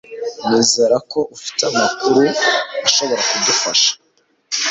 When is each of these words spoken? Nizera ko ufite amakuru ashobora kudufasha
Nizera 0.49 0.95
ko 1.11 1.19
ufite 1.35 1.61
amakuru 1.71 2.21
ashobora 2.85 3.21
kudufasha 3.29 3.91